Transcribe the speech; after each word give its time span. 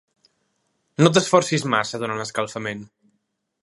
No 1.03 1.13
t'esforcis 1.17 1.69
massa 1.77 2.03
durant 2.05 2.23
l'escalfament. 2.25 2.87